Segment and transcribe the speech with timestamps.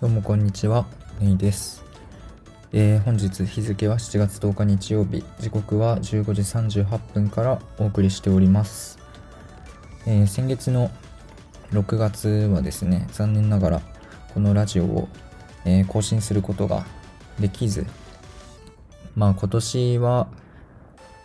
[0.00, 0.86] どうもこんにちは、
[1.20, 1.84] ネイです。
[2.72, 8.98] えー本日日付は7月10日日曜日、時刻は15時38分からお送りしております。
[10.06, 10.90] えー先月の
[11.72, 13.82] 6月はですね、残念ながら
[14.32, 15.08] このラジオを、
[15.66, 16.86] えー更新することが
[17.38, 17.84] できず、
[19.14, 20.28] まあ今年は、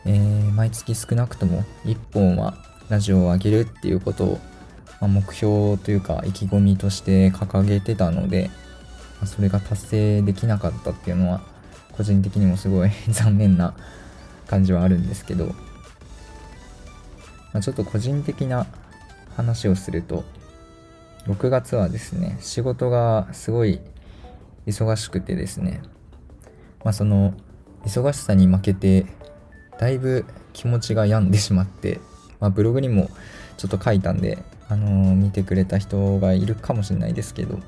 [0.04, 2.58] え毎月少なくとも1本は
[2.90, 4.40] ラジオを上げるっていうことを、
[5.08, 8.52] 目標というか意気込みとして掲げてたので、
[9.26, 11.42] それが達成できなかったっていうのは
[11.92, 13.74] 個人的にもすごい 残念な
[14.48, 15.54] 感じはあるんですけど、ま
[17.56, 18.68] あ、ちょっと個人的な
[19.36, 20.24] 話をすると
[21.28, 23.82] 6月はですね仕事がすごい
[24.68, 25.82] 忙しくてですね
[26.84, 27.34] まあその
[27.86, 29.06] 忙しさに負けて
[29.80, 32.00] だいぶ気持ちが病んでしまって、
[32.40, 33.10] まあ、ブログにも
[33.58, 37.60] ちょっと書いたんで、あのー見てくれた人がいるかもしれないですけど、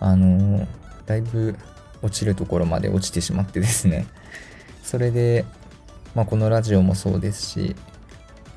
[0.00, 0.66] あの
[1.06, 1.56] だいぶ
[2.02, 4.06] 落ちるところまで落ちてしまってですね、
[4.82, 5.44] それで、
[6.14, 7.76] まあ、このラジオもそうですし、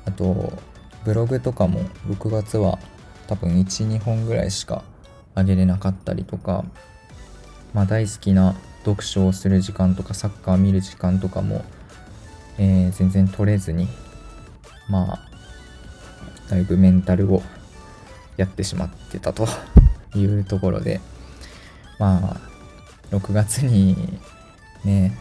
[0.04, 0.52] あと、
[1.04, 2.78] ブログとかも6月は
[3.26, 4.84] 多分1、2本ぐらいしか
[5.34, 6.64] 上げれなかったりとか、
[7.74, 11.64] まあ、大好きな読書をする時間とかサッカー見る時間とかも、
[12.58, 13.88] えー全然取れずに
[14.88, 15.28] まあ
[16.50, 17.42] だいぶメンタルを
[18.36, 19.46] やってしまってたと
[20.14, 21.00] いうところで。
[22.02, 23.94] まあ6月に
[24.84, 25.16] ね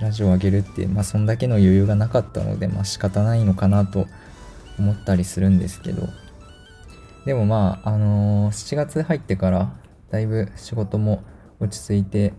[0.00, 4.06] ラジオを上げるってまあそんだけの余裕がなかったのでまあ仕方ないのかなと
[4.78, 6.08] 思ったりするんですけど。
[7.24, 9.72] でもまああのー7月入ってから
[10.10, 11.24] だいぶ仕事も
[11.58, 12.34] 落ち着いて、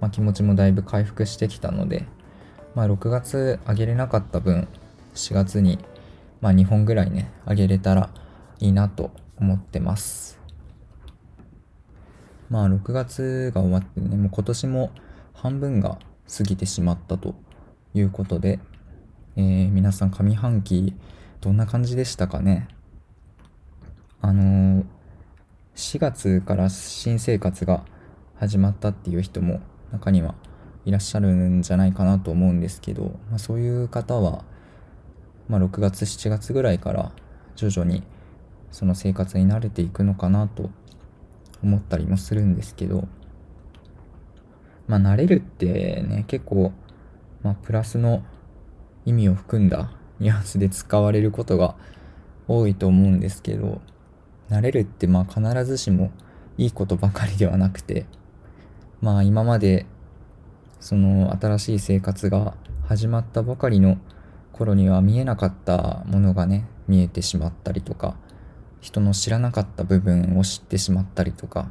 [0.00, 2.06] まあ、気持ちもだいぶ回復してきたので、
[2.74, 4.66] まあ、6月上げれなかった分
[5.14, 5.78] 4月に、
[6.40, 8.08] まあ、2本ぐらいね上げれたら
[8.60, 10.37] いいなと思ってます。
[12.48, 14.90] まあ6月が終わってねもう今年も
[15.34, 15.98] 半分が
[16.36, 17.34] 過ぎてしまったと
[17.94, 18.58] いうことで、
[19.36, 20.94] えー皆さん上半期
[21.40, 22.68] どんな感じでしたかね？
[24.20, 24.84] あのー
[25.74, 27.84] 4月から新生活が
[28.34, 29.60] 始まったっていう人も
[29.92, 30.34] 中には
[30.84, 34.44] いらっしゃるんじゃないかなと思うんですけど、まあ、そういう方は、
[35.48, 37.12] まあ、6月7月ぐらいから
[37.54, 38.02] 徐々に
[38.72, 40.70] その生活に慣れていくのかなと
[41.62, 43.08] 思ったりもするんですけど
[44.86, 46.72] まあ慣れるってね結構、
[47.42, 48.22] まあ、プラスの
[49.04, 51.76] 意味を含んだニュアンスで使われることが
[52.46, 53.80] 多いと思うんですけど
[54.50, 56.10] 慣れるってまあ必ずしも
[56.56, 58.06] いいことばかりではなくて
[59.00, 59.86] まあ今まで
[60.80, 62.54] その新しい生活が
[62.86, 63.98] 始まったばかりの
[64.52, 68.16] 頃には見えなかったものがね見えてしまったりとか
[68.80, 71.68] 人の知らなかった部分を知ってしまったりとか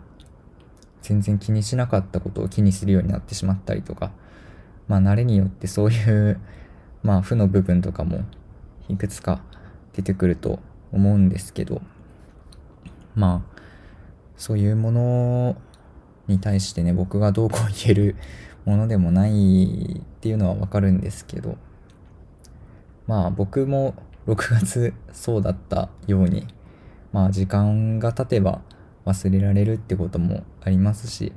[1.01, 4.11] 全然気にしなかったことを気にするようになってしまったりとか
[4.87, 6.39] まあ慣れによってそういう
[7.03, 8.25] まあ負の部分とかも
[8.89, 9.41] いくつか
[9.93, 10.59] 出てくると
[10.91, 11.81] 思うんですけど
[13.15, 13.61] まあ
[14.35, 15.57] そういうもの
[16.27, 18.15] に対してね僕がどうこう言える
[18.65, 21.57] ものでもないっていうのはわかるんですけど
[23.07, 23.95] まあ僕も
[24.27, 26.45] 6月そうだったように
[27.17, 28.61] まあ時間が経てば
[29.07, 31.33] 忘れられるってこともありますし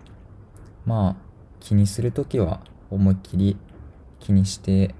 [0.84, 1.22] まあ
[1.58, 2.60] 気にするときは
[2.90, 3.56] 思いっきり
[4.18, 4.94] 気にして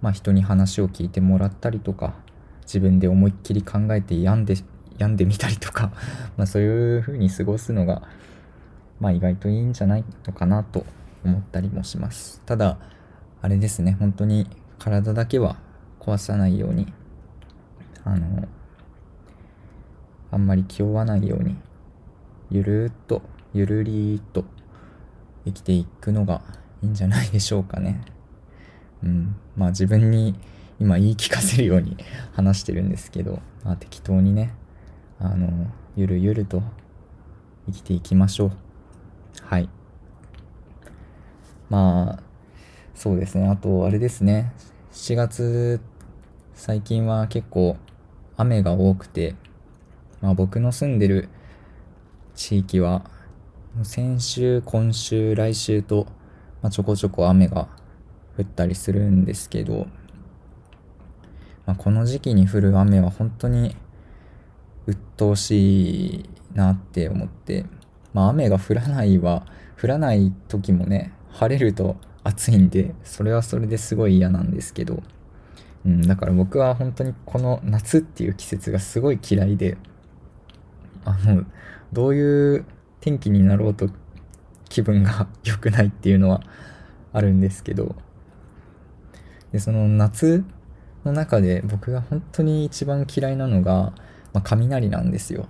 [0.00, 2.14] まあ人に話を聞いてもらったりとか
[2.62, 4.56] 自分で思いっきり考えて病んで
[4.98, 5.92] 病んでみたりとか
[6.36, 8.02] まあそういう風に過ごすのが
[8.98, 10.84] まあ意外といいんじゃないのかなと
[11.24, 12.42] 思ったりもします。
[12.44, 12.78] ただ、
[13.40, 14.48] あれですね、本当に
[14.80, 15.58] 体だけは
[16.00, 16.92] 壊さないように、
[18.04, 18.48] あの、
[20.30, 21.56] あんまり気負わないように、
[22.50, 23.22] ゆるーっと、
[23.52, 24.44] ゆるりーっと
[25.44, 26.42] 生きていくのが
[26.82, 28.00] いいんじゃないでしょうかね。
[29.02, 29.36] うん。
[29.56, 30.34] まあ自分に
[30.80, 31.96] 今言い聞かせるように
[32.32, 34.54] 話してるんですけど、まあ適当にね、
[35.18, 36.62] あの、ゆるゆると
[37.66, 38.52] 生きていきましょう。
[39.42, 39.68] はい。
[41.68, 42.22] まあ、
[42.94, 43.46] そうですね。
[43.48, 44.52] あと、あれですね。
[44.92, 45.80] 7月、
[46.54, 47.76] 最近は結構
[48.36, 49.34] 雨が多くて、
[50.20, 51.28] まあ僕の住んでる
[52.34, 53.04] 地域は、
[53.82, 56.06] 先週、今週、来週と、
[56.62, 57.68] まあ、ちょこちょこ雨が
[58.36, 59.86] 降ったりするんですけど、
[61.66, 63.76] まあ、この時期に降る雨は本当に
[64.86, 67.66] 鬱陶しいなって思って、
[68.14, 69.46] まあ雨が降らないは、
[69.80, 75.02] 降らない時もね、晴れると暑いんで、それはそれですごい嫌なんですけど、
[75.84, 79.76] うん、だから僕は本当にこの夏っていう季節がすごい嫌いで、
[81.04, 81.44] あの、
[81.92, 82.64] どういう
[83.00, 83.88] 天気になろうと
[84.68, 86.42] 気分が良くないっていうのは
[87.12, 87.94] あるんですけど。
[89.52, 90.44] でその夏
[91.04, 93.92] の中で僕が本当に一番嫌いなのが、
[94.32, 95.48] まあ、雷なんですよ。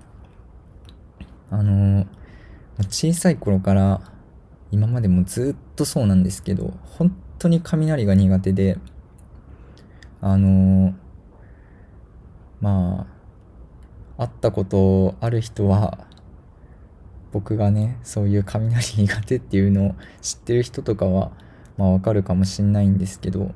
[1.51, 2.07] あの
[2.91, 4.01] 小さい頃から
[4.71, 8.79] 今までもずっとそうなんですけど本当に雷が苦手で
[10.21, 10.95] あの
[12.61, 13.18] まあ
[14.19, 16.07] 会ったことある人は
[17.33, 21.31] 僕がねそういう雷苦手っていうのを知ってる人とかは
[21.77, 23.53] まあわかるかもしんないんですけど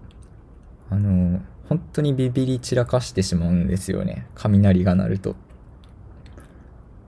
[0.88, 4.26] あの本当にビビり散らかしてしまうんですよね。
[4.34, 5.36] 雷が鳴ると。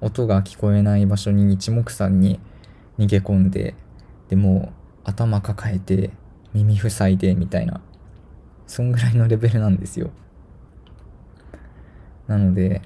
[0.01, 2.41] 音が聞こえない場所に一目散に
[2.99, 3.75] 逃げ込んで
[4.29, 4.73] でも
[5.05, 6.11] 頭抱えて
[6.55, 7.83] 耳塞いでみたいな。
[8.67, 10.11] そんぐらいのレベルなんですよ。
[12.27, 12.81] なので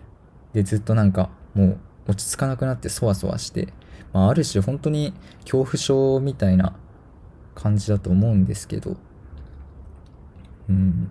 [0.52, 1.78] でずっとなんかもう
[2.08, 3.68] 落ち着かなくなってそわそわして、
[4.12, 5.12] まあ、ある種本当に
[5.42, 6.74] 恐怖症みたいな
[7.54, 8.96] 感じだと思うんですけど。
[10.68, 11.10] うん。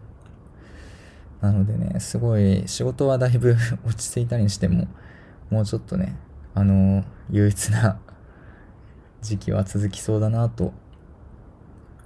[1.42, 3.56] なのでねすごい仕事はだいぶ
[3.86, 4.88] 落ち着いたにしても
[5.52, 6.16] もうちょっとね
[6.56, 8.00] あの憂鬱な
[9.22, 10.74] 時期は続きそうだなと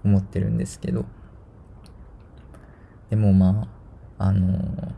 [0.04, 1.06] 思ってるんですけど。
[3.10, 3.68] でもま
[4.18, 4.94] ああの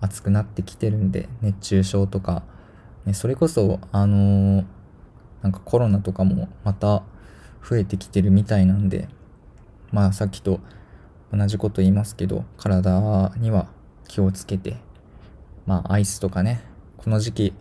[0.00, 2.44] 暑くなってきてるんで熱中症とか、
[3.04, 4.64] ね、それこそあの
[5.42, 7.02] なんかコロナとかもまた
[7.68, 9.08] 増えてきてるみたいなんで
[9.92, 10.60] まあさっきと
[11.32, 13.68] 同じこと言いますけど体には
[14.06, 14.76] 気をつけて
[15.66, 16.62] まあアイスとかね
[16.96, 17.54] この時期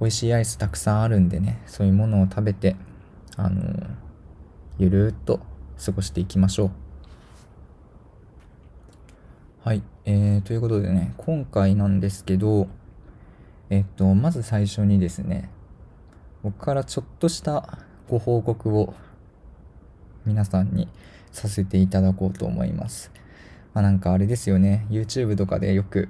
[0.00, 2.76] 美味しいアイスたくさんあるんでねそういうものを食べて
[3.36, 3.62] あの
[4.78, 5.40] ゆるーっと
[5.84, 6.70] 過ごしていきましょう。
[9.62, 12.68] はい、えー、ということでね今回なんですけど
[13.68, 15.50] えっとまず最初にですね
[16.42, 18.94] 僕からちょっとしたご報告を
[20.24, 20.88] 皆さんに
[21.32, 23.12] させていただこうと思います。
[23.74, 26.08] まあ、なんかあれですよね、YouTube とかでよく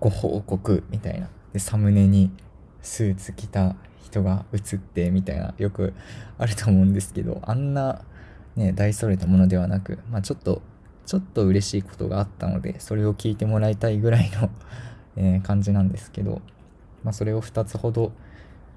[0.00, 1.28] ご報告みたいな。
[1.52, 2.30] で、サムネに
[2.80, 5.92] スーツ着た人が映ってみたいな、よく
[6.38, 8.02] あると思うんですけど、あんな
[8.56, 10.62] ね、大それたものではなく、まあちょっと、
[11.08, 14.50] ちょっと嬉しいことがあったので、それを聞いてもらいたいぐらいの
[15.16, 16.42] え、感じなんですけど、
[17.02, 18.12] まあそれを2つほど、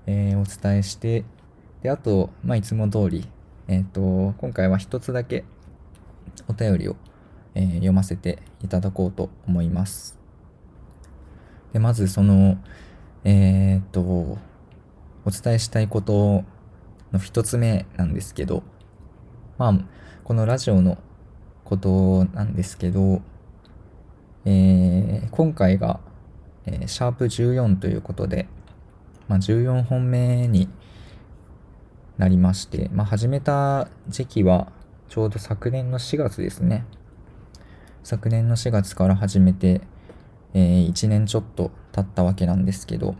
[0.06, 1.26] えー、お伝えして、
[1.84, 3.28] で、あと、まあいつも通り、
[3.68, 5.44] えっ、ー、と、今回は1つだけ
[6.48, 6.96] お便りを、
[7.54, 10.18] えー、読ませていただこうと思います。
[11.74, 12.58] でまずその、
[13.26, 14.38] え、っと、お
[15.26, 16.46] 伝えしたいこと
[17.12, 18.64] の一つ目なんですけど、
[19.58, 19.80] まあ、
[20.24, 20.98] このラジオの
[21.72, 23.22] ことなんですけど、
[24.44, 26.02] えー、今回が、
[26.66, 28.50] えー、シャープ14ということで、
[29.30, 30.68] まあ、14本目に
[32.18, 34.70] なりまして、まあ、始めた時期は
[35.08, 36.86] ちょうど昨年の4月ですね。
[38.04, 39.80] 昨年の4月から始めて、
[40.54, 43.16] えー、1年ちょっと経ったわけなんですけど、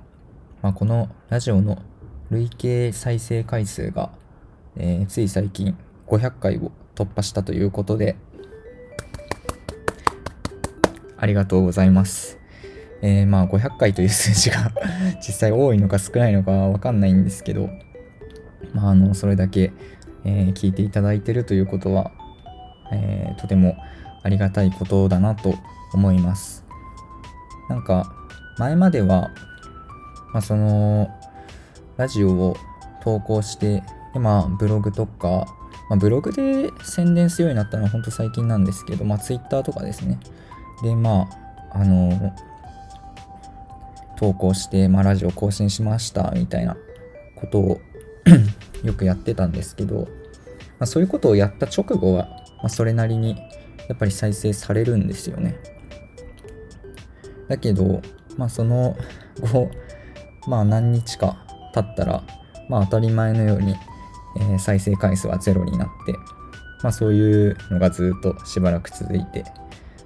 [0.62, 1.82] まあ、このラジオの
[2.30, 4.12] 累計再生回数が、
[4.76, 5.78] えー、つい最近
[6.08, 8.18] 500回を突破したということで、
[11.22, 12.38] ありがとうございます。
[13.02, 14.72] えー、まあ500回という数字が
[15.26, 17.70] 実際多いのか少ないのかわかんないんですけど、
[18.74, 19.72] まあ、あのそれだけ
[20.24, 22.12] えー、聞いていただいてるということは、
[22.92, 23.78] えー、とても
[24.24, 25.56] ありがたいことだなと
[25.94, 26.64] 思います。
[27.70, 28.14] なんか
[28.58, 29.32] 前までは、
[30.34, 31.10] まあ、その
[31.98, 32.58] ラジオを
[33.02, 35.48] 投稿してで、まあ、ブログとか、
[35.90, 40.20] まあ、ブログで宣伝するようになったのは本当最近なんですけど、まあ、ツイッターとかですね。
[40.84, 41.30] で、ま
[41.72, 42.34] あ、あの
[44.18, 46.78] 投稿して、まあ、ラジオ更新しましたみたいな
[47.36, 47.82] ことを
[48.84, 50.06] よくやってたんですけど、ま
[50.82, 52.26] あ、そういうことをやった直後は、
[52.58, 53.36] まあ、それなりに
[53.90, 55.58] やっぱり再生されるんですよね。
[57.48, 58.02] だけど、
[58.38, 58.96] まあ、その
[59.42, 59.70] 後、
[60.48, 62.24] まあ、何日か経ったら、
[62.70, 63.76] まあ、当たり前のように、
[64.38, 66.14] えー、再生回数はゼロになって、
[66.84, 69.44] まあ、そういうのがずっとしばらく続いて、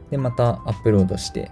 [0.10, 1.50] で、またアップロードして、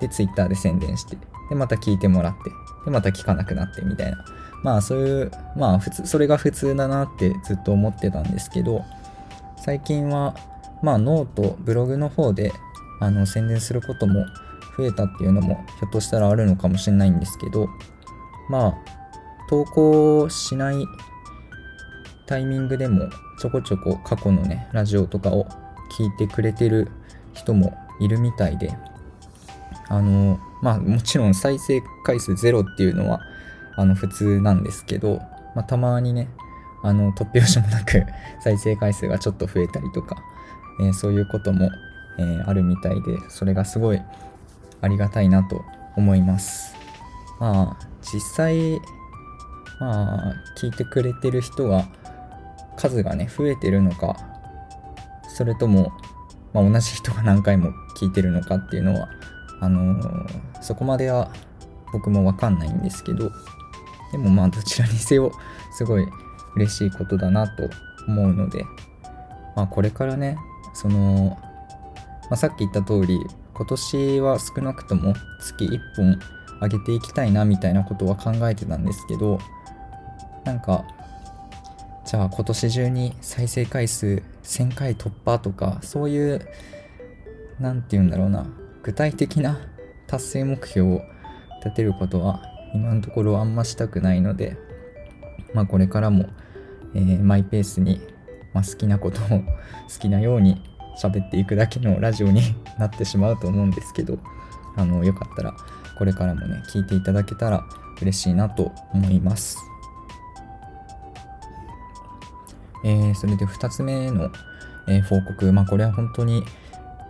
[0.00, 1.16] で、Twitter で宣伝して、
[1.48, 2.50] で、また聞いてもらって、
[2.84, 4.24] で、また聞かなくなってみたいな、
[4.62, 8.84] まあそういう、まあ普通、それが普通だなってずっと思ってたんですけど、
[9.56, 10.34] 最近は、
[10.82, 12.52] まあ note、ブログの方で
[13.00, 14.24] あの宣伝することも
[14.76, 17.68] 増えたっていうのもひょっとしたらあるのかもしれないんですけど、
[18.48, 18.74] まあ
[19.48, 20.86] 投稿しない
[22.26, 25.46] タイミングでもちょこちょこ過去のね、ラジオとかを
[25.98, 26.90] 聞いてくれてる
[27.34, 28.76] 人もいるみたいで、
[29.88, 33.20] あの、まあもちろん再生回数ゼロっていうのは
[33.76, 35.20] あの普通なんですけど、
[35.54, 36.28] まあ、たまにね、
[36.82, 38.04] あの、突拍子もなく
[38.40, 40.16] 再生回数がちょっと増えたりとか、
[40.80, 41.70] えー、そういうことも、
[42.18, 44.02] えー、あるみたいで、それがすごい
[44.80, 45.64] ありがたいなと
[45.96, 46.74] 思います。
[47.38, 48.80] まあ、実際、
[49.80, 51.86] まあ、聞いてくれてる人が、
[52.76, 54.16] 数がね、増えてるのか、
[55.28, 55.92] それとも、
[56.52, 59.08] まあ、同じ人が何回も聞いてるのかっていうのは、
[59.60, 61.30] あのー、そこまでは
[61.92, 63.30] 僕もわかんないんですけど、
[64.12, 65.32] でもまあどちらにせよ
[65.72, 66.06] すごい
[66.56, 67.68] 嬉しいことだなと
[68.06, 68.64] 思うので、
[69.56, 70.36] まあこれからね、
[70.74, 71.38] その、
[72.30, 73.18] まあ、さっき言った通り、
[73.54, 76.18] 今年は少なくとも月1本
[76.60, 79.38] 上げていきたいなみたいなことは考えてたんですけど、
[80.44, 80.84] なんか、
[82.04, 86.46] じゃあ今年中に再生回数1000回突破とか、そういう、
[87.60, 88.46] なんて言うんだろうな、
[88.82, 89.60] 具体的な
[90.06, 91.02] 達成目標を
[91.64, 92.42] 立てることは
[92.74, 94.56] 今のところあんましたくないので、
[95.54, 96.28] まあこれからも、
[96.94, 98.00] えー、マイペースに、
[98.52, 99.44] まあ、好きなことを好
[100.00, 100.60] きなように
[101.00, 102.42] 喋っていくだけのラジオに
[102.78, 104.18] なってしまうと思うんですけど、
[104.76, 105.54] あの、よかったら
[105.96, 107.64] これからもね、聞いていただけたら
[108.00, 109.71] 嬉しいなと思います。
[112.84, 114.30] えー、それで2つ目の、
[114.88, 116.42] えー、報告、まあこれは本当に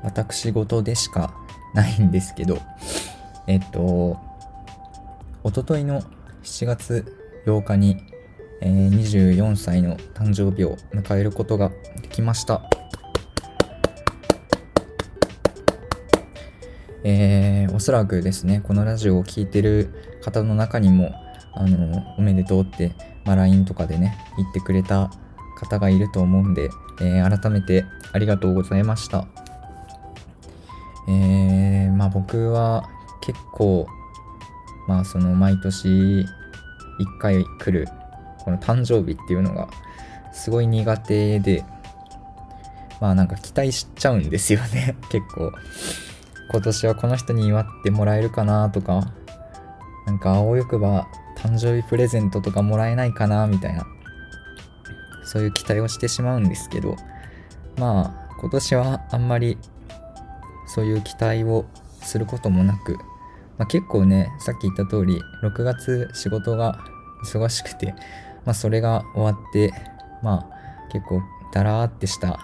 [0.03, 1.35] 私事でしか
[1.75, 2.59] ないんですけど、
[3.47, 4.19] えっと、
[5.43, 6.03] おとといの
[6.43, 7.97] 7月8日に、
[8.61, 12.63] えー、24歳の誕生日を迎えることができました。
[17.05, 21.13] えー、おそらくですね、このラジオを聴いてる方の中にも、
[21.53, 22.93] あの、おめでとうって、
[23.25, 25.11] まあ、LINE とかでね、言ってくれた
[25.63, 29.27] 方がいると思うんで、えー、改めてありがとうございました。
[31.09, 32.89] えー、まあ僕は
[33.21, 33.87] 結構
[34.87, 36.27] まあその毎年1
[37.19, 37.89] 回来る
[38.45, 39.69] この誕生日っていうのが
[40.33, 41.65] すごい苦手で
[43.01, 44.97] まあなんか期待しちゃうんですよね。
[45.11, 45.53] 結構。
[46.51, 49.07] 今年はこの人に祝ってもらえるかなとか
[50.05, 53.87] なんかあわよくば誕生日プレゼントとかもらえないかなみたいな。
[55.33, 56.97] そういう期待をしてしまうんですけど
[57.79, 59.57] まあ今年はあんまり
[60.67, 61.65] そういう期待を
[62.01, 62.99] することもなく
[63.59, 66.81] まあ、結構ね、さっき言った通り、6月仕事が
[67.25, 67.95] 忙しくて、
[68.45, 69.73] まあ、それが終わって、
[70.23, 71.23] まあ、結構
[71.53, 72.41] ダラーってした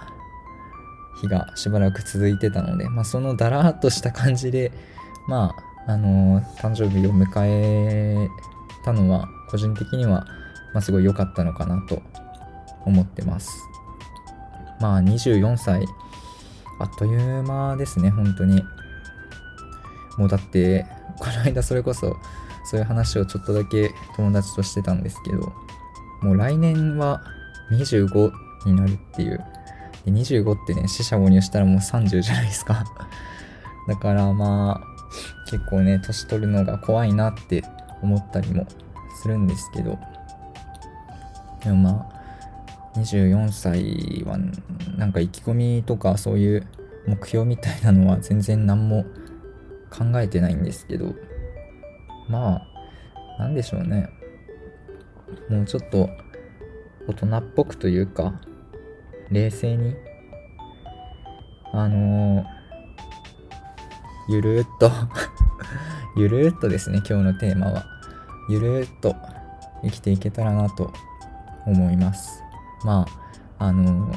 [1.21, 4.71] 日がしばらく続いてたので、まあ、そのダラーっとした感じで、
[5.27, 5.55] ま
[5.87, 8.29] あ、あのー、誕生日を迎え
[8.85, 10.27] たのは、個人的には、
[10.73, 12.03] まあ、すごい良かったのかなと
[12.89, 13.51] 思ってます。
[14.81, 15.87] まあ、24歳、
[16.79, 18.63] あっという間ですね、本当に。
[20.17, 20.87] もうだって、
[21.19, 22.17] この間それこそ
[22.65, 25.53] そういう話をちょっとだけ友達としてたんですけど、
[26.21, 27.23] もう来年は
[27.71, 28.31] 25
[28.67, 29.43] になるっていう。
[30.05, 32.85] で25ってね、死者誤入したらもう30じゃないですか。
[33.89, 37.65] だからまあ、結構ね、年取るのが怖いなって
[38.03, 38.67] 思ったりも
[39.23, 39.99] するんですけど、
[41.65, 42.18] でもまあ、
[42.97, 44.39] 24歳は
[44.97, 46.67] なんか意気込みとかそういう
[47.07, 49.05] 目標みたいなのは全然何も
[49.91, 51.15] 考えてないんですけど、
[52.29, 54.11] まあ、なんでしょうね。
[55.49, 56.09] もうちょっと
[57.07, 58.41] 大人っぽくというか、
[59.31, 59.95] 冷静に、
[61.73, 62.45] あのー、
[64.29, 64.91] ゆるっと
[66.17, 67.99] ゆるっとですね、今日のテーマは。
[68.51, 69.15] ゆるっと
[69.83, 70.91] 生きていけたらなと
[71.67, 72.43] 思います。
[72.85, 73.07] ま
[73.59, 74.13] あ、あの、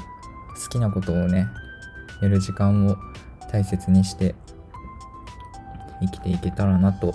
[0.61, 1.47] 好きなことをね、
[2.21, 2.97] やる時間を
[3.51, 4.35] 大切にして
[6.01, 7.13] 生きていけたらなと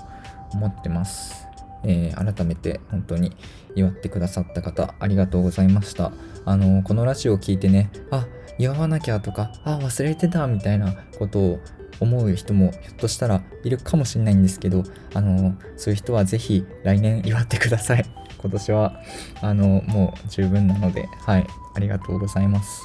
[0.53, 1.47] 思ってます。
[1.85, 3.37] えー、改めて本当に
[3.77, 6.13] 祝ってくださった方ありがとうございました。
[6.45, 8.27] あのこのラジオを聞いてね、あ、
[8.59, 11.61] 祝わなきゃとか、あ、忘れてたみたいなことを
[12.01, 14.83] 思う人もひょっとしたらいるかもしれないんですけど、
[15.15, 18.05] あのそういう人はぜひ来年祝ってください。
[18.39, 19.01] 今年は、
[19.41, 22.83] あのもう十分なので、はい、ありがとうございます。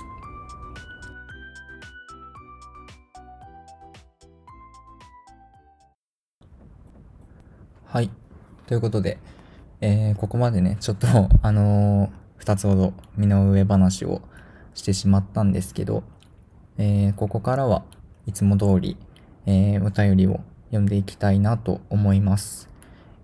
[7.86, 8.10] はい。
[8.68, 9.20] ということで、
[9.82, 11.08] えー、ここまでね、ちょっと、
[11.44, 14.22] あのー、二つほど身の上話を
[14.74, 16.04] してしまったんですけど、
[16.78, 17.84] えー、ここからは
[18.26, 18.98] いつも通り、
[19.46, 22.71] えー、お便りを読んでいきたいなと思います。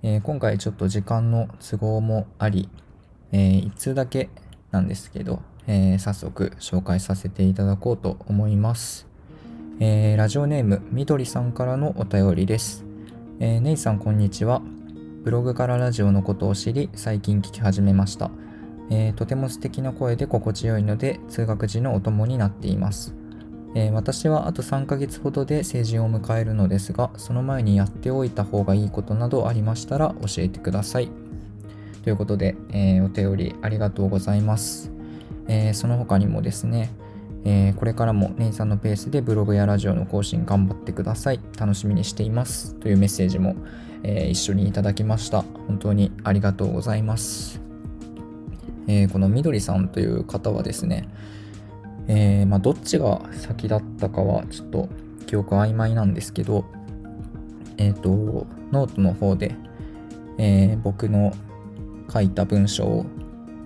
[0.07, 2.69] えー、今回ちょっと時間の都合もあり、
[3.33, 4.29] えー、一通だけ
[4.71, 9.05] なんですけど、えー、早速紹介させていただこうと思います。
[9.81, 12.85] えー、ラジオネームみどりさんからのお便りです。
[13.41, 14.61] えー、ネイさんこんにちは。
[15.25, 18.31] ブログからラジオのことを知り、最近聞き始めました。
[18.89, 23.13] えー、とても素敵な声で心地よいので通学時のお供になっています。
[23.75, 31.09] えー、私はあと3ヶ月ほどで成人を迎えるのですが、その前にやっておいた方がいいことなどありましたら教えてください。
[32.03, 34.91] ということで、えー、お便りありがとうございます。
[35.47, 36.89] えー、その他にもですね、
[37.45, 41.39] えこれからもネイさんのペースでブログやラジオの更新頑張ってください。
[41.57, 42.75] 楽しみにしています。
[42.75, 43.55] というメッセージも、
[44.03, 45.43] え一緒にいただきました。
[45.67, 47.61] 本当にありがとうございます。
[48.87, 51.07] えこのみどりさんという方はですね、
[52.07, 54.89] えー、まあ、どっちが先だったかはちょっと
[55.25, 56.65] 記憶曖昧なんですけど、
[57.77, 59.55] えっ、ー、と、ノートの方で、
[60.37, 61.33] えー、僕の
[62.11, 63.05] 書いた文章を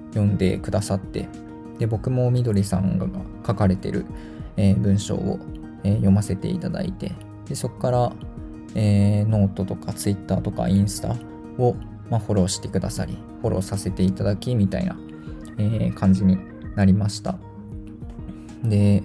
[0.10, 1.27] 読んでくださって、
[1.77, 3.07] で、僕もみどりさんが
[3.45, 4.05] 書かれてる、
[4.57, 5.39] え文章を、
[5.83, 7.12] え読ませていただいて、
[7.48, 8.12] でそこから、
[8.75, 11.15] えノートとかツイッターとかインスタ
[11.57, 11.75] を、
[12.10, 14.98] まあ、フォローしてくださり、フォローさせていただきみたいな、
[15.57, 16.38] え感じに
[16.75, 17.39] なりました。
[18.63, 19.03] で、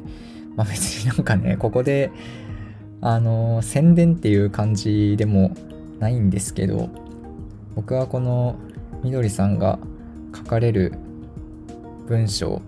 [0.56, 2.10] まあ別になんかね、ここで、
[3.00, 5.54] あの、宣伝っていう感じでも
[6.00, 6.88] ないんですけど、
[7.74, 8.56] 僕はこの
[9.02, 9.78] みどりさんが
[10.34, 10.94] 書かれる
[12.06, 12.62] 文章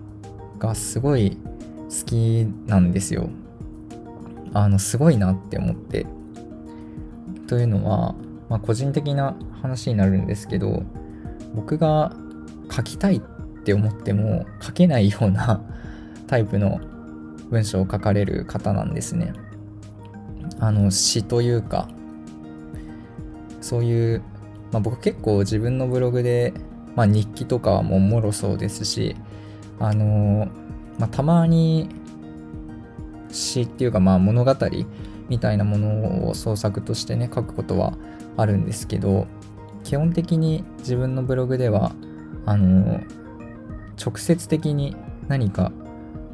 [0.59, 1.37] がすごい
[1.89, 3.29] 好きなんですよ。
[4.53, 6.05] あの、すごいなって思って。
[7.47, 8.15] というのは、
[8.49, 10.83] まあ、個人的な話になるんですけど、
[11.55, 12.15] 僕が
[12.71, 13.21] 書きたいっ
[13.63, 15.61] て思っても書けないような
[16.29, 16.79] タイプの
[17.49, 19.33] 文章を書かれる方なんですね。
[20.59, 21.87] あの詩というか
[23.61, 24.21] そういう、
[24.71, 26.53] まあ、僕結構自分のブログで、
[26.95, 29.15] まあ、日記とかはももろそうですし
[29.79, 30.49] あの、
[30.99, 31.89] まあ、たまに
[33.31, 34.55] 詩っていうかまあ物語
[35.29, 37.97] みたいなものを創作としてね書くことは
[38.37, 39.27] あるんですけど
[39.83, 41.93] 基本的に自分のブログでは
[42.45, 43.01] あの
[44.03, 44.95] 直接的に
[45.27, 45.71] 何か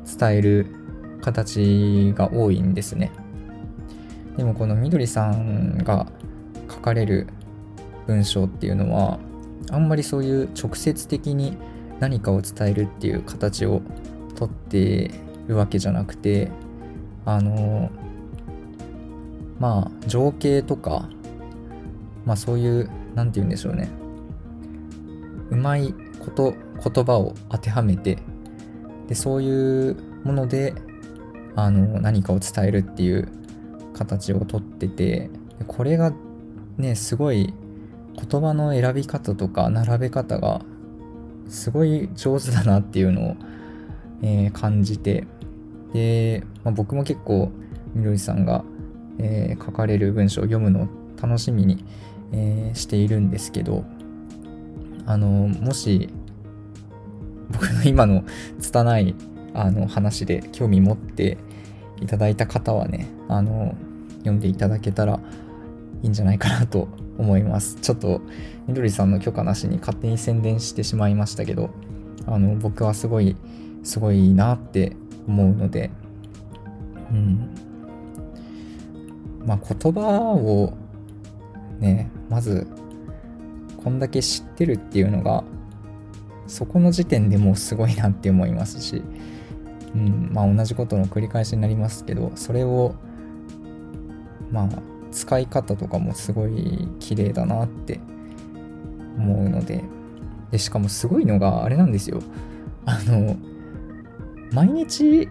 [0.05, 0.67] 伝える
[1.21, 3.11] 形が多いんですね。
[4.37, 6.07] でもこのみどりさんが
[6.69, 7.27] 書かれる
[8.07, 9.19] 文章っていうのは
[9.71, 11.57] あんまりそういう直接的に
[11.99, 13.81] 何かを伝えるっていう形を
[14.35, 15.11] とって
[15.47, 16.51] るわけじゃなくて
[17.25, 17.89] あの
[19.59, 21.07] まあ情景とか
[22.25, 23.89] まあそういう何て言うんでしょうね
[25.49, 28.17] うまいこと言葉を当てはめて
[29.07, 30.73] でそういうもので
[31.55, 33.27] あの何かを伝えるっていう
[33.93, 35.29] 形をとってて
[35.67, 36.13] これが
[36.77, 37.53] ねすごい
[38.15, 40.61] 言葉の選び方とか並べ方が
[41.47, 43.35] すごい上手だなっていうのを、
[44.21, 45.25] えー、感じて
[45.93, 47.51] で、まあ、僕も結構
[47.93, 48.63] みどりさんが、
[49.19, 50.87] えー、書かれる文章を読むのを
[51.21, 51.85] 楽しみに、
[52.33, 53.85] えー、しているんですけど
[55.05, 56.09] あのもし
[57.59, 58.23] 僕の今の
[58.59, 59.15] 拙い
[59.53, 61.37] あの話で興味持って
[62.01, 63.75] いただいた方はね、あの、
[64.19, 65.19] 読んでいただけたら
[66.03, 67.75] いいんじゃないかなと思います。
[67.75, 68.21] ちょっと、
[68.67, 71.69] みどりさんの許可なしに勝手に宣伝してしまいましたけど、
[72.27, 73.35] あの、僕はすごい、
[73.83, 74.95] すごいなって
[75.27, 75.91] 思うので、
[77.11, 77.49] うん。
[79.45, 80.73] まあ、言葉を
[81.79, 82.67] ね、まず、
[83.83, 85.43] こんだけ知ってるっていうのが、
[86.47, 89.03] そこの時点でもうすごいなって思いますし、
[89.95, 92.95] うんまあ、同じことの繰り返しになりますけどそれを
[94.51, 94.69] まあ
[95.11, 97.99] 使い方とかもすごい綺麗だなって
[99.17, 99.83] 思うので
[100.51, 102.21] でしかもすごいのがあれなんですよ。
[102.85, 103.35] あの
[104.51, 105.27] 毎日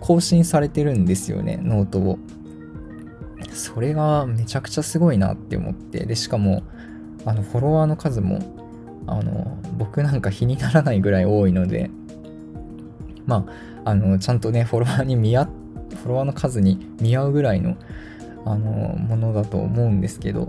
[0.00, 2.18] 更新されてるんですよねノートを。
[3.52, 6.62] それがめちゃくちゃすごいなって思ってでしかも
[7.24, 8.65] あのフォロワーの数も
[9.06, 11.90] あの僕なんか比にならないぐらい多いので
[13.26, 13.46] ま
[13.84, 17.76] ああのちゃんとねフォロワーに見合フォロワーの数に見合うぐらいの
[18.44, 20.48] あのものだと思うんですけど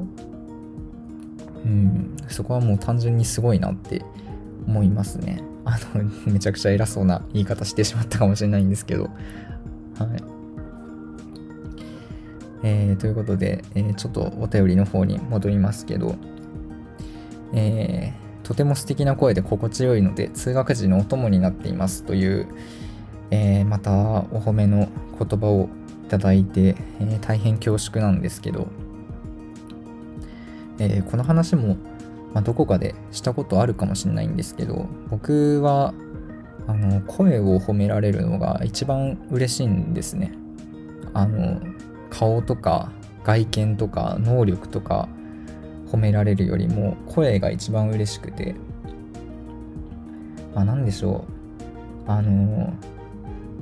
[1.66, 4.04] うんそこはもう単純にすごいなって
[4.68, 5.42] 思いますね。
[5.66, 9.04] あの めちゃくちゃ偉そうな言い方してしまったかもしれないんですけど。
[9.04, 9.12] はい。
[12.64, 16.16] えー、ということで、えー、ちょっとお便りの方に戻りますけど、
[17.54, 22.48] えー、とても素敵な声で心地よいので通学時のお供になっていますという、
[23.30, 24.88] えー、またお褒めの
[25.20, 25.68] 言葉を
[26.06, 28.68] いただいて、えー、大変恐縮なんですけど、
[30.80, 31.76] えー、この話も、
[32.34, 35.94] まあ、どこかでしたことあるかもしれないんですけど僕は
[36.68, 40.32] あの声を褒められるのが一番嬉しいんですね。
[41.14, 41.60] あの
[42.10, 42.94] 顔とか
[43.26, 45.10] 外見とか能力とか
[45.92, 48.56] 褒められるよりも声が一番嬉しくて。
[50.58, 51.26] まあ何でしょ
[52.08, 52.12] う。
[52.12, 52.74] あの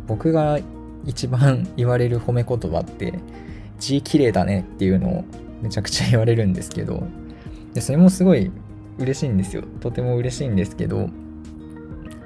[0.08, 0.60] 僕が
[1.06, 3.20] 一番言われる褒め言葉って
[3.80, 5.26] 字綺麗だねっていうのを
[5.62, 7.04] めちゃくちゃ言われるんですけど
[7.74, 8.52] でそれもすごい
[8.98, 9.64] 嬉しいんですよ。
[9.82, 11.10] とても嬉しいんですけど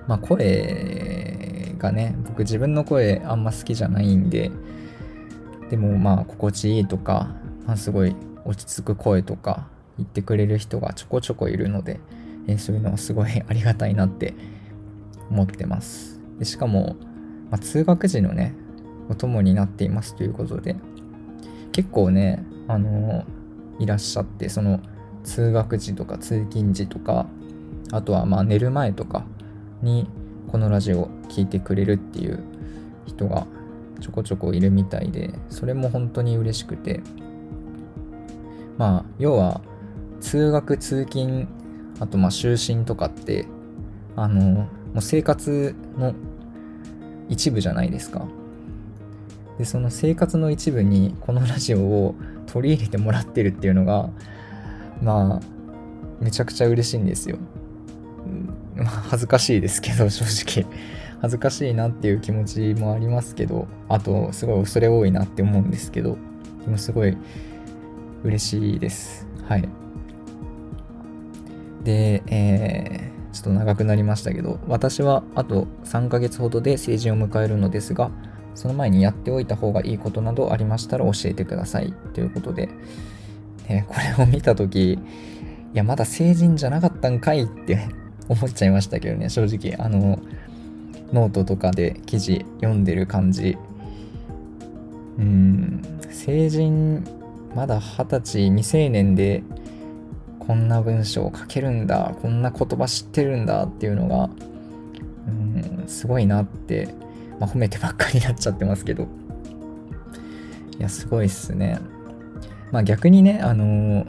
[0.07, 4.51] まあ声がね僕自分の声あんま好きじゃないんで
[5.69, 7.29] でもまあ心地いいとか、
[7.65, 9.67] まあ、すごい落ち着く声とか
[9.99, 11.99] 言ってくれる人がちょこちょこいるので、
[12.47, 14.33] えー、そういうのはすごいありがたいなって
[15.29, 16.19] 思ってます。
[16.39, 16.95] でしかも、
[17.51, 18.55] まあ、通学時のね
[19.09, 20.75] お供になっていますということで
[21.71, 24.79] 結構ねあのー、いらっしゃってその
[25.23, 27.27] 通学時とか通勤時とか
[27.91, 29.25] あとはまあ寝る前とか
[29.81, 30.09] に
[30.47, 32.41] このラジオを聴いてくれるっていう
[33.05, 33.45] 人が
[33.99, 37.01] ちょこちょこいるみたいでそれも本当に嬉しくて。
[38.79, 39.61] まあ要は
[40.21, 41.47] 通学通勤
[41.99, 43.45] あとまあ就寝とかって
[44.15, 46.13] あのもう生活の
[47.27, 48.25] 一部じゃないですか。
[49.57, 52.15] でその生活の一部にこのラジオを
[52.47, 54.09] 取り入れてもらってるっていうのが
[55.01, 55.41] まあ
[56.21, 57.37] めちゃくちゃ嬉しいんですよ、
[58.75, 60.65] まあ、恥ずかしいですけど正直。
[61.21, 66.17] 恥ずかしいなっていう気持ちもありますけどあとすごい恐れ多いなって思うんですけど
[66.61, 67.17] でもすごい
[68.23, 69.28] 嬉しいです。
[71.83, 78.11] で、えー、ちょっと長くなりましたけど私はあと3ヶ月ほどで成人を迎えるのですが
[78.55, 81.93] その前にやっておいた方がいいことなどありましたら教えてください。
[82.13, 82.67] ということで、
[83.69, 84.99] え、これを見た時い
[85.73, 87.87] やまだ成人じゃなかったんかいって
[88.27, 89.75] 思っちゃいましたけどね正直。
[89.83, 90.19] あの
[91.13, 93.57] ノートとかで記事読んでる感じ。
[95.17, 97.03] うん成人
[97.55, 99.43] まだ二十歳未成年で
[100.49, 104.29] こんな文章を書けるんだこんな言葉知ってるんだっていうのが
[105.27, 106.89] うんすごいなって、
[107.39, 109.07] まあ、褒めてばっかりになっちゃってますけど
[110.79, 111.79] いやすごいっすね
[112.71, 114.05] まあ逆にねあのー、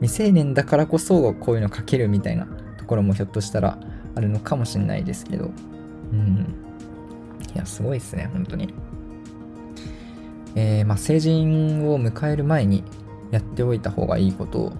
[0.00, 2.46] 未成年だからこそこういうの書けるみたいな
[2.78, 3.76] ところもひょっとしたら
[4.14, 5.50] あるのかもしれないですけど
[6.12, 6.54] うん。
[7.54, 8.72] いや、すごいですね、本当に。
[10.54, 12.84] えー、まあ、成人を迎える前に
[13.30, 14.72] やっておいた方がいいことを、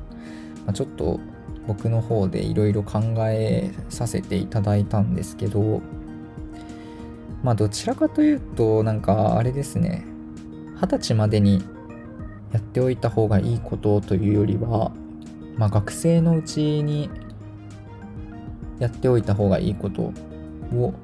[0.66, 1.20] まあ、ちょっと
[1.66, 5.80] 僕の方でいろいろ考えさせていただいたんですけど、
[7.42, 10.04] まあ、どちらかというと、なんか、あれですね、
[10.80, 11.62] 二十歳までに
[12.52, 14.92] やっておいた方がいいことというよりは、
[15.56, 17.10] まあ、学生のうちに
[18.78, 20.12] やっておいた方がいいこと
[20.72, 20.94] を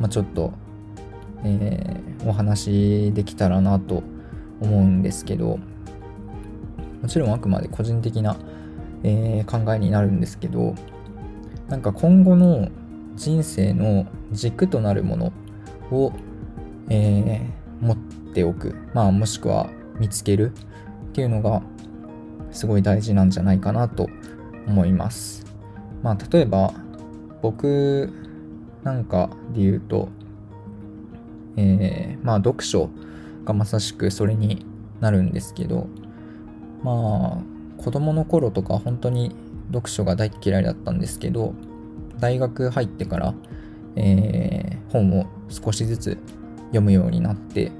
[0.00, 0.52] まあ、ちょっと、
[1.44, 4.02] えー、お話できたらなと
[4.60, 5.58] 思うんですけど
[7.02, 8.36] もちろんあくまで個人的な、
[9.02, 10.74] えー、考えになるんですけど
[11.68, 12.68] なんか今後の
[13.14, 15.32] 人生の軸となるもの
[15.90, 16.12] を、
[16.88, 17.96] えー、持っ
[18.34, 20.52] ておく、まあ、もしくは見つける
[21.10, 21.62] っていうのが
[22.50, 24.08] すごい大事なんじゃないかなと
[24.66, 25.46] 思います。
[26.02, 26.72] まあ、例えば
[27.42, 28.12] 僕
[28.82, 30.08] なんかで言うと、
[31.56, 32.90] えー、まあ読書
[33.44, 34.64] がまさしくそれに
[35.00, 35.86] なるんですけど、
[36.82, 37.49] まあ
[37.80, 39.34] 子供の頃とか本当に
[39.68, 41.54] 読書が大嫌いだったんですけど、
[42.18, 43.34] 大学入ってから、
[43.96, 46.18] えー、本を少しずつ
[46.66, 47.72] 読むようになって、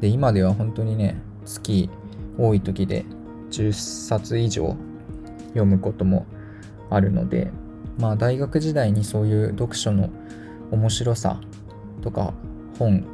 [0.00, 1.90] で、今では本当にね、月
[2.38, 3.04] 多い時で
[3.50, 4.76] 10冊以上
[5.48, 6.26] 読むことも
[6.88, 7.50] あるので、
[7.98, 10.08] まあ大学時代にそういう読書の
[10.70, 11.40] 面白さ
[12.00, 12.32] とか
[12.78, 13.04] 本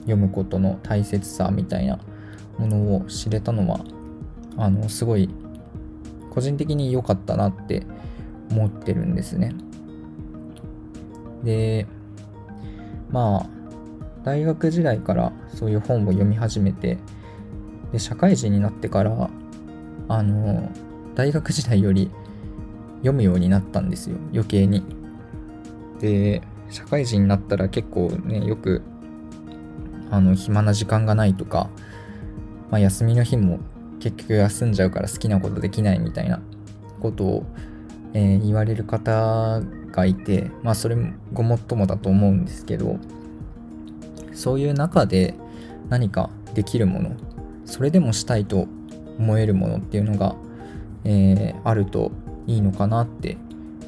[0.00, 2.00] 読むことの大切さみたいな
[2.58, 3.80] ものを知れたのは
[4.56, 5.28] あのすごい
[6.34, 7.86] 個人的に良かったなって
[8.50, 9.54] 思ってるんですね。
[11.42, 11.86] で
[13.10, 13.46] まあ
[14.24, 16.98] 大学時代からそういう本を読み始めて
[17.92, 19.30] で社会人になってから
[20.08, 20.70] あの
[21.14, 22.10] 大学時代より
[22.98, 24.82] 読むようになったんですよ余計に。
[26.00, 28.82] で社会人になったら結構ね、よく、
[30.10, 31.70] あの、暇な時間がないとか、
[32.70, 33.60] まあ、休みの日も
[34.04, 36.42] 結局休んじゃうから好きなことできないみたいな
[37.00, 37.46] ことを、
[38.12, 39.62] えー、言われる方
[39.92, 40.96] がいて、まあ、それ
[41.32, 42.98] ごもっともだと思うんですけど、
[44.34, 45.34] そういう中で
[45.88, 47.16] 何かできるもの、
[47.64, 48.68] それでもしたいと
[49.18, 50.36] 思えるものっていうのが、
[51.04, 52.12] えー、あると
[52.46, 53.38] いいのかなって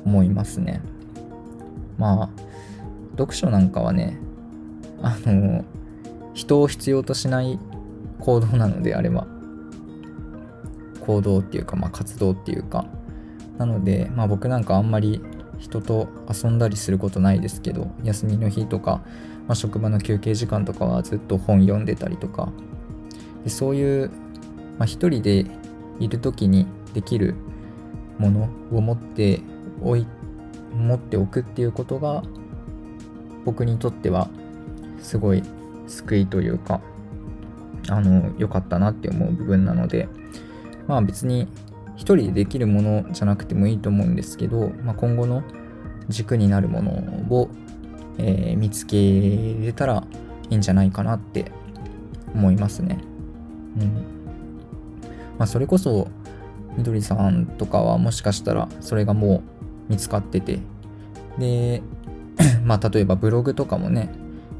[0.07, 0.81] 思いますね。
[1.99, 2.31] まあ、
[3.19, 4.17] 読書なんかはね、
[5.03, 5.63] あの、
[6.33, 7.59] 人を必要としない
[8.21, 9.27] 行動なのであれば、
[11.07, 12.87] 行動っていうか、まあ活動っていうか、
[13.59, 15.23] なので、まあ僕なんかあんまり
[15.59, 19.03] 人と遊んだりすることないですけど休みの日とか、
[19.47, 22.53] まあ、職場の休憩時間とかはずっと本読んでたりとか。
[23.45, 24.11] でそういう、
[24.79, 25.47] まあ、一人で
[26.01, 27.37] いる時にできる
[28.19, 29.41] ものを持って
[29.81, 30.07] おい
[30.75, 32.23] 持っておくっていうことが
[33.45, 34.29] 僕にとっては
[35.01, 35.45] すごい
[35.87, 36.81] 救いというか
[37.89, 40.09] あの良かったなって思う部分なので。
[40.87, 41.49] まあ別に
[41.97, 45.43] 一人でできるものじゃなくてもいいと思うんですけど、まあ、今後の
[46.09, 46.91] 軸になるもの
[47.31, 47.49] を、
[48.19, 50.05] えー、見つけれたら
[50.51, 51.51] いいんじゃないかなって
[52.35, 52.99] 思いますね。
[53.79, 54.17] うん
[55.39, 56.09] まあ、それこそ
[56.77, 59.43] みどりさんとかはもしかしたらそれがも
[59.89, 60.61] う見つかってて
[61.39, 61.83] で
[62.65, 64.11] まあ例えばブログとかもね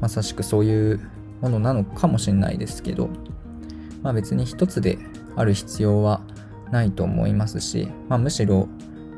[0.01, 0.99] まさしくそういう
[1.41, 3.09] ものなのかもしれないですけど
[4.01, 4.97] まあ別に一つで
[5.37, 6.21] ある必要は
[6.71, 8.67] ないと思いますし、まあ、むしろ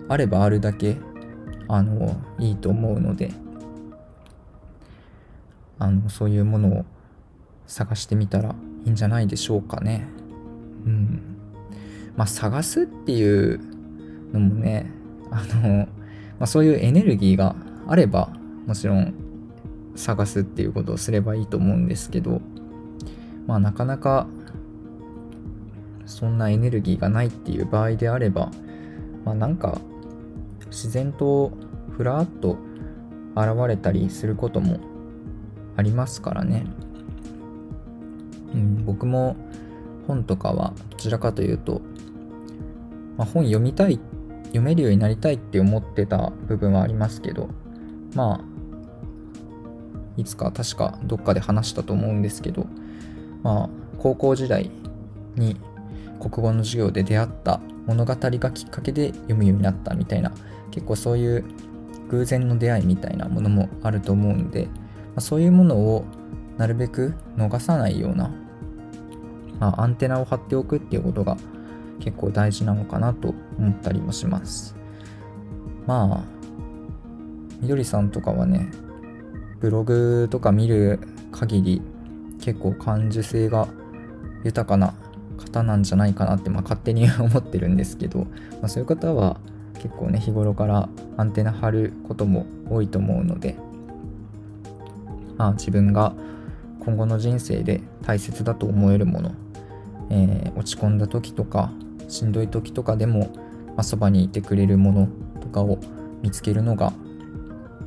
[0.07, 0.97] あればあるだけ
[1.67, 3.31] あのいいと思うので
[5.79, 6.85] あのそういうものを
[7.65, 8.55] 探してみたら
[8.85, 10.07] いいんじゃないでしょうかね。
[10.85, 11.21] うん。
[12.17, 13.59] まあ探すっていう
[14.33, 14.91] のもね
[15.31, 15.87] あの、ま
[16.41, 17.55] あ、そういうエネルギーが
[17.87, 18.29] あれば
[18.65, 19.13] もちろん
[19.95, 22.41] 探すっていうことをすればいいと思うんですけど
[23.47, 24.27] まあなかなか
[26.09, 28.51] そんなエネルギーがないっていう場合であれば、
[29.25, 29.79] まあ、なんか
[30.69, 31.51] 自然と
[31.91, 32.57] ふらっと
[33.35, 34.79] 現れたりすることも
[35.77, 36.65] ありますからね。
[38.53, 39.35] うん、僕も
[40.07, 41.81] 本とかはどちらかというと、
[43.15, 43.99] まあ、本読みたい
[44.45, 47.49] 読めるようになりたいって思ってた部分はありますけど
[48.15, 52.65] まあいつか確かどっかで話したと思うんですけど
[53.43, 53.69] まあ
[53.99, 54.71] 高校時代
[55.35, 55.57] に
[56.19, 60.31] 国語の授業で出会った物語がきっかけで読むようになったみたいな
[60.71, 61.43] 結構そういう
[62.09, 64.71] 偶然の出会いみたいなものもあると思うんで、ま
[65.17, 66.05] あ、そういうものを
[66.57, 68.31] なるべく逃さないような、
[69.59, 71.37] まあ、アンテナを張っておくっていうことが
[71.99, 74.75] 結構大事なのかなと思ったりもします。
[75.85, 76.39] まあ
[77.59, 78.69] みどりさんとかはね
[79.59, 80.99] ブログとか見る
[81.31, 81.81] 限り
[82.39, 83.67] 結構感受性が
[84.43, 84.93] 豊かな
[85.39, 88.25] 方なんじゃないかなって、まあ、勝手に 思ってるんですけど、ま
[88.63, 89.37] あ、そういう方は
[89.75, 93.55] 結構ね日頃からアンテナ張ることも多いと思うので、
[95.37, 96.13] まあ、自分が
[96.79, 99.31] 今後の人生で大切だと思えるもの、
[100.09, 101.71] えー、落ち込んだ時とか
[102.07, 105.07] しんどい時とかでも、まあ、そばにいてくれるもの
[105.39, 105.79] とかを
[106.21, 106.93] 見つけるのが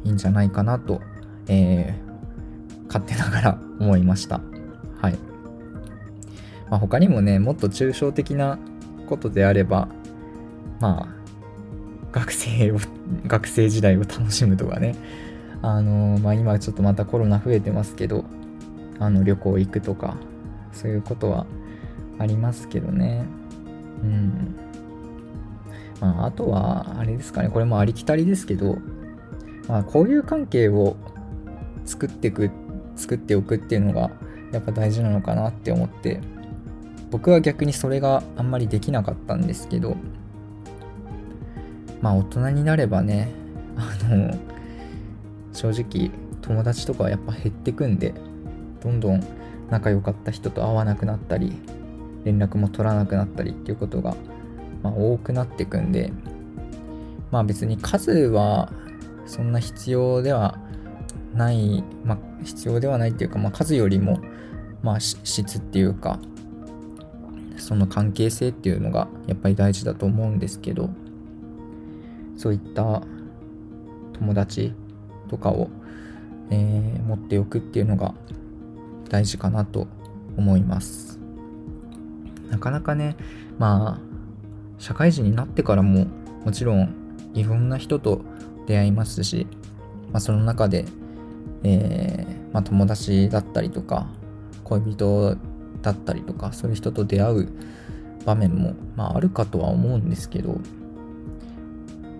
[0.05, 1.01] いいんじゃないかなと、
[1.49, 4.41] えー、勝手ながら思いました。
[6.73, 8.59] まあ、他にもね、もっと抽象的な
[9.07, 9.89] ことであれば、
[10.81, 11.09] まあ、
[12.13, 12.79] 学生を、
[13.29, 14.95] 学生時代を楽しむとかね、
[15.61, 18.25] あのまあ今ちょっとまたコロナ増えてますけど、
[18.99, 20.17] あの旅行行くとか、
[20.73, 21.45] そういうことは
[22.19, 23.27] ありますけどね。
[24.03, 24.57] うん。
[26.01, 28.79] まあ、あとは、あれですかね、これもありきたりですけど、
[29.69, 30.97] まあ、こういう関係を
[31.85, 32.51] 作っていく、
[32.97, 34.11] 作っておくっていうのが、
[34.53, 36.32] やっぱ大事なのかなって思って、
[37.12, 39.98] 僕は逆にそれがあんまりできなかったんですけど
[42.01, 43.31] まあ大人になればね
[43.77, 44.35] あの
[45.53, 48.14] 正直友達とかはやっぱ減ってくんで
[48.83, 49.22] どんどん
[49.68, 51.53] 仲良かった人と会わなくなったり
[52.25, 54.16] 連絡も取らなくなったりっていうことが、
[54.83, 56.12] まあ、多くなってくんで
[57.31, 58.72] まあ別に数は
[59.27, 60.59] そんな必要では
[61.35, 64.20] ない、まあ、必要ではないっていうか、まあ、数よりも、
[64.83, 66.18] まあ、質っていうか
[67.73, 70.91] その関係性っていうのがやっぱり大事だと思うんですけど
[72.37, 73.01] そういった
[74.13, 74.75] 友達
[75.31, 75.71] とかを、
[76.51, 78.13] えー、持っておくっていうのが
[79.09, 79.89] 大事かなと
[80.37, 81.19] 思います。
[82.51, 83.17] なかなかね
[83.59, 84.01] まあ
[84.79, 86.09] 社会人になってからも
[86.45, 86.95] もちろん
[87.33, 88.21] いろんな人と
[88.67, 89.47] 出会いますし、
[90.13, 90.85] まあ、その中で、
[91.65, 94.09] えーまあ、友達だったりとか
[94.65, 95.39] 恋人
[95.83, 97.49] だったりとかそういう人と出会う
[98.25, 100.61] 場面も、まあ、あるかとは思うんですけど、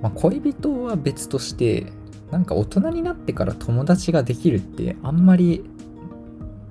[0.03, 1.93] まあ、恋人は別として
[2.31, 5.65] なんか大人になってから友達ができるってあんまり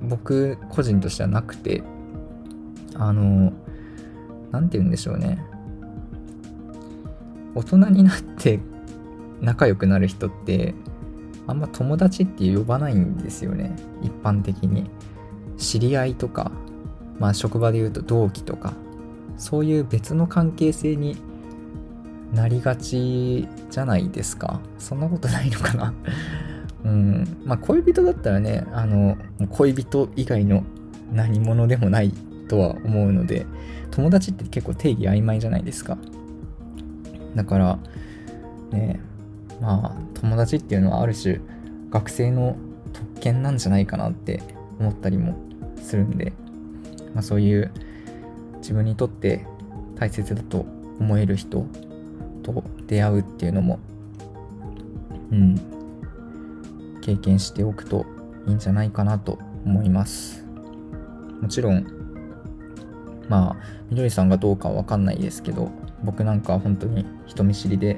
[0.01, 1.83] 僕個人としてはなくて
[2.95, 3.53] あの
[4.51, 5.43] 何て言うんでしょうね。
[7.53, 8.59] 大人になって
[9.41, 10.73] 仲良くなる人って
[11.47, 13.75] あんま友達って呼ばないんですよね。
[14.01, 14.89] 一般的に。
[15.57, 16.51] 知り合いとか
[17.19, 18.73] まあ職場で言うと同期とか
[19.37, 21.17] そういう別の関係性に
[22.33, 24.61] なりがちじゃないですか。
[24.77, 25.93] そんなことないのかな。
[26.85, 27.37] うん。
[27.45, 29.17] まあ恋人だったらねあの
[29.49, 30.63] 恋人以外の
[31.11, 32.13] 何者でもない
[32.47, 33.45] とは思うので
[33.91, 35.97] 友達って結構定義曖昧じゃないですか。
[37.35, 37.79] だから
[38.71, 38.99] ね
[39.61, 41.39] まあ友達っていうのはある種
[41.89, 42.55] 学生の
[42.93, 44.41] 特権なんじゃないかなって
[44.79, 45.35] 思ったりも
[45.81, 46.33] するんで、
[47.13, 47.71] まあ、そういう
[48.57, 49.45] 自分にとって
[49.95, 50.65] 大切だと
[50.99, 51.65] 思える人
[52.43, 53.79] と出会うっていうのも
[55.31, 55.55] うん
[57.01, 58.05] 経験しておくと
[58.47, 60.45] いいんじゃないかなと思います。
[61.41, 61.87] もちろん
[63.27, 63.55] まあ
[63.89, 65.71] みどりさんがどうかは分かんないですけど
[66.03, 67.97] 僕なんか本当に人見知りで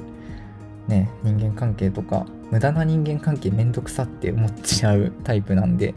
[0.87, 5.93] ね人間関係とか無駄な人間関係めんどくさって思っちゃうタイプなんで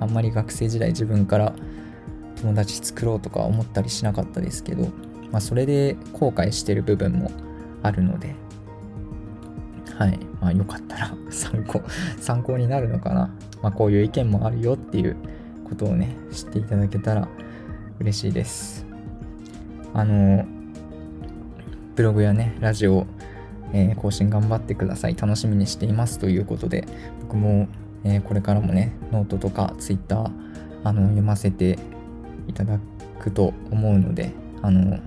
[0.00, 1.54] あんまり学生時代自分から
[2.44, 4.88] 友達作ろうとか思ったりしなかったですけど、
[5.32, 7.30] まあ、それで後悔してる部分も
[7.82, 8.34] あるので
[9.96, 10.18] はい。
[10.40, 11.82] まあよかったら 参考
[12.20, 13.30] 参考になるのかな、
[13.62, 15.16] まあ、こういう意見もあるよっていう
[15.64, 17.28] ことをね知っていただけたら
[18.00, 18.84] 嬉しいです。
[19.94, 20.44] あの
[21.94, 23.06] ブログやねラジオ、
[23.72, 25.16] えー、更新頑張ってください。
[25.16, 26.84] 楽しみにしていますということで
[27.22, 27.68] 僕も、
[28.02, 30.30] えー、これからもねノートとかツイッター
[30.82, 31.78] あの読ませて
[32.48, 32.78] いただ
[33.20, 34.98] くと思うのであの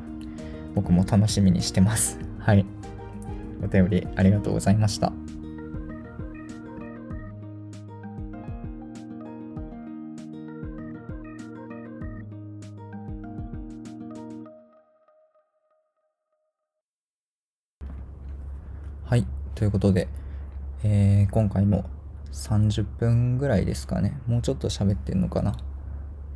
[0.75, 2.65] 僕も楽しみにしてます はい
[3.63, 5.11] お便りありがとうございました
[19.09, 19.25] はい。
[19.55, 20.09] ということで、
[20.83, 21.85] えー、今回も
[22.33, 24.19] 30分ぐらいですかね。
[24.27, 25.55] もうちょっと喋ってんのかな。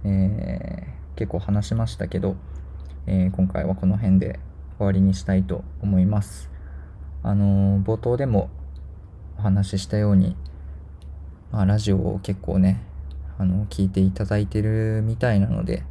[0.04, 2.36] えー、結構話しましたけど、
[3.08, 4.40] えー、今回はこの辺で
[4.78, 6.50] 終わりにしたいと思います。
[7.24, 8.50] あの冒頭でも
[9.38, 10.36] お話ししたように、
[11.52, 12.82] まあ、ラジオを結構ね、
[13.38, 15.84] あの、聞いていただいてるみたいなので、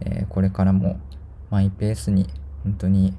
[0.00, 1.00] えこれからも
[1.50, 2.28] マイペースに
[2.64, 3.14] 本当に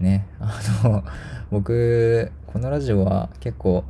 [0.00, 1.04] ね、 あの、
[1.50, 3.84] 僕、このラジオは結構、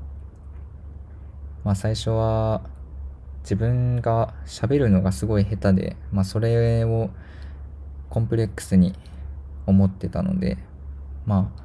[1.65, 2.63] まあ最初は
[3.43, 7.11] 自分が喋るのがすごい下手で、まあそれを
[8.09, 8.95] コンプレックスに
[9.67, 10.59] 思ってたので、
[11.27, 11.63] まあ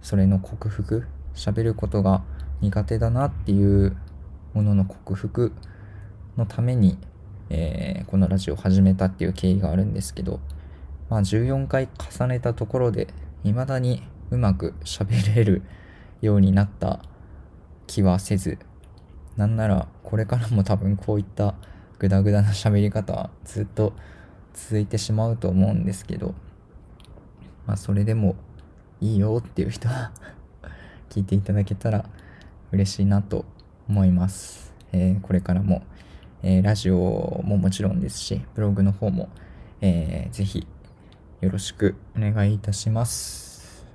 [0.00, 2.24] それの克服、喋ることが
[2.60, 3.96] 苦手だなっていう
[4.52, 5.52] ものの克服
[6.36, 6.98] のために、
[7.50, 10.40] えー、このラジオを始めたっていう経緯があるんですけど、
[11.08, 13.08] まあ14回重ねたところで
[13.44, 15.62] 未だにうまく喋れる
[16.20, 17.02] ようになった
[17.86, 18.58] 気はせず、
[19.36, 21.54] なんならこれからも多分こういった
[21.98, 23.92] グダグダな喋り方はずっと
[24.54, 26.34] 続いてしまうと思うんですけど、
[27.66, 28.36] まあそれでも
[29.00, 30.12] いいよっていう人は
[31.08, 32.04] 聞いていただけたら
[32.70, 33.44] 嬉しいなと
[33.88, 34.72] 思います。
[34.92, 35.82] えー、これからも、
[36.42, 36.96] えー、ラジオ
[37.44, 39.28] ももちろんですし、ブログの方も、
[39.80, 40.66] えー、ぜひ
[41.40, 43.86] よろしくお願いいたします。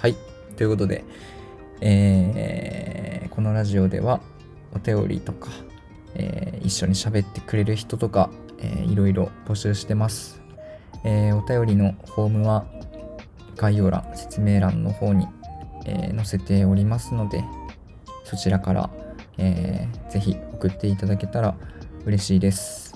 [0.00, 0.16] はい。
[0.56, 1.04] ということで、
[1.80, 4.20] えー、このラジオでは
[4.74, 5.50] お便りとか、
[6.14, 10.40] えー、一緒に喋ってくれる人とか、えー、いろいろ募集してます。
[11.04, 12.66] えー、お便りのフォームは
[13.56, 15.26] 概要欄、説明欄の方に、
[15.86, 17.44] え、載せておりますので、
[18.24, 18.90] そちらから、
[19.38, 21.54] えー、ぜひ送っていただけたら
[22.04, 22.94] 嬉しいです。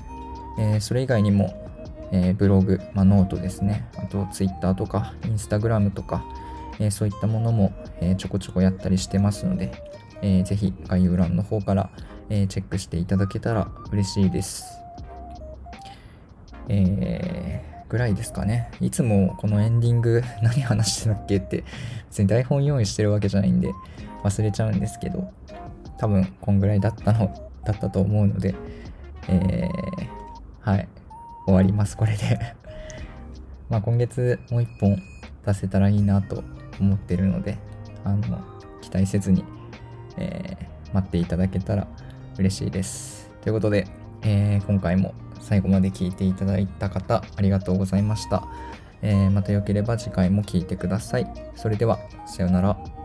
[0.59, 1.69] え、それ以外にも、
[2.13, 6.25] え、ブログ、まあ、ノートですね、あと Twitter とか Instagram とか、
[6.81, 9.71] え、そういったものも、え、ちょこちょこやったりしてますので、
[10.23, 11.91] えー、ぜひ概要欄の方から、
[12.29, 14.65] えチェックしていただけたら嬉しいです。
[16.69, 18.71] えー、ぐらいですかね。
[18.81, 21.65] いつもこのエンディング 何話してたっけって
[22.09, 23.73] 別に台本用意してるわけじゃないんで
[24.23, 25.33] 忘れちゃうんですけど
[25.99, 27.35] 多分こんぐらいだったの
[27.65, 28.55] だったと思うので、
[29.29, 29.71] えー、
[30.61, 30.89] はい。
[31.47, 32.55] 終わります、これで
[33.69, 34.97] まあ今月もう一本
[35.45, 36.45] 出せたらいいなと
[36.81, 37.59] 思ってるので、
[38.05, 38.41] あの、
[38.81, 39.45] 期待せずに、
[40.17, 41.87] えー、待っていただけたら
[42.39, 43.31] 嬉しいです。
[43.43, 43.87] ということで、
[44.23, 48.47] えー、今回も最後まで聞いていただいた方、ありがとうございました。
[49.03, 51.27] えー、また良ければ次回も聴いてください。
[51.57, 53.00] それでは、さようなら。